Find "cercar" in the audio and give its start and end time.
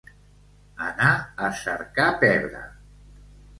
1.61-2.09